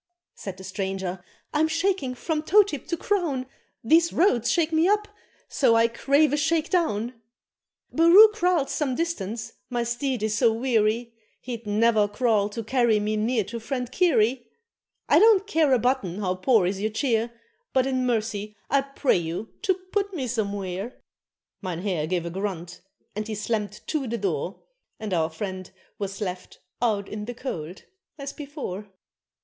Said 0.33 0.57
the 0.57 0.63
stranger, 0.63 1.23
"I'm 1.53 1.67
shaking 1.67 2.15
from 2.15 2.41
toe 2.41 2.63
tip 2.63 2.87
to 2.87 2.97
crown, 2.97 3.45
These 3.83 4.11
roads 4.11 4.51
shake 4.51 4.73
me 4.73 4.87
up, 4.87 5.07
so 5.47 5.75
I 5.75 5.87
crave 5.87 6.33
a 6.33 6.37
shake 6.37 6.71
down! 6.71 7.13
Barroo 7.93 8.29
Kraal's 8.33 8.71
some 8.71 8.95
distance, 8.95 9.53
my 9.69 9.83
steed 9.83 10.23
is 10.23 10.35
so 10.35 10.51
weary, 10.51 11.13
He'd 11.39 11.67
ne'er 11.67 12.07
crawl 12.07 12.49
to 12.49 12.63
carry 12.63 12.99
me 12.99 13.15
near 13.15 13.43
to 13.43 13.59
friend 13.59 13.91
Cary. 13.91 14.47
I 15.07 15.19
don't 15.19 15.45
care 15.45 15.71
a 15.71 15.77
button 15.77 16.17
how 16.17 16.33
poor 16.33 16.65
is 16.65 16.81
your 16.81 16.89
cheer, 16.89 17.31
But 17.71 17.85
in 17.85 18.03
mercy 18.03 18.55
I 18.71 18.81
pray 18.81 19.17
you 19.17 19.53
to 19.61 19.75
put 19.91 20.15
me 20.15 20.25
somewhere." 20.25 20.99
Mynheer 21.61 22.07
gave 22.07 22.25
a 22.25 22.31
grunt, 22.31 22.81
and 23.15 23.27
he 23.27 23.35
slammed 23.35 23.81
to 23.85 24.07
the 24.07 24.17
door, 24.17 24.63
And 24.99 25.13
our 25.13 25.29
friend 25.29 25.69
was 25.99 26.21
"left 26.21 26.59
out 26.81 27.07
in 27.07 27.25
the 27.25 27.35
cold" 27.35 27.83
as 28.17 28.33
before. 28.33 28.89